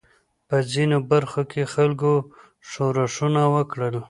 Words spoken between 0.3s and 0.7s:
په